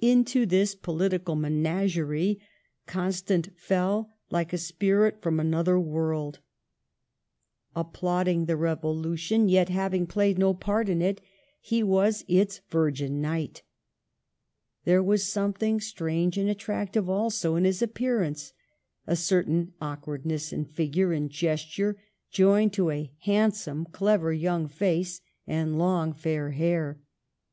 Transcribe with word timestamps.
Into 0.00 0.46
this 0.46 0.74
political 0.74 1.36
menagerie 1.36 2.40
Constant 2.88 3.56
fell 3.56 4.12
like 4.28 4.52
a 4.52 4.58
spirit 4.58 5.22
from 5.22 5.38
another 5.38 5.78
world. 5.78 6.40
Applauding 7.76 8.46
the 8.46 8.56
Revolution, 8.56 9.48
yet 9.48 9.68
having 9.68 10.08
Digitized 10.08 10.08
by 10.08 10.10
VjOOQLC 10.10 10.10
THE 10.10 10.10
TRANSFORMED 10.10 10.10
CAPITAL. 10.10 10.22
87 10.26 10.34
played 10.34 10.38
no 10.38 10.54
part 10.54 10.88
in 10.88 11.02
it, 11.02 11.20
he 11.60 11.82
was 11.84 12.24
its 12.26 12.60
virgin 12.68 13.20
knight. 13.20 13.62
There 14.84 15.02
was 15.04 15.32
something 15.32 15.80
strange 15.80 16.36
and 16.36 16.50
attractive 16.50 17.08
also 17.08 17.54
in 17.54 17.62
his 17.62 17.80
appearance; 17.80 18.52
a 19.06 19.14
certain 19.14 19.74
awkwardness 19.80 20.52
in 20.52 20.64
fig 20.64 20.96
ure 20.96 21.12
and 21.12 21.30
gesture 21.30 21.96
joined 22.28 22.72
to 22.72 22.90
a 22.90 23.12
handsome, 23.20 23.84
clever, 23.92 24.32
young 24.32 24.66
face 24.66 25.20
and 25.46 25.78
long, 25.78 26.12
fair 26.12 26.50
hair. 26.50 26.98